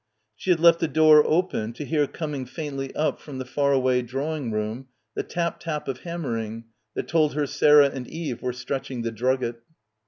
[0.35, 4.01] She had left the door open to hear coming faintly up from the far away
[4.01, 6.63] drawing room the tap tap of hammering
[6.95, 9.61] that told her Sarah and Eve were stretching the drugget.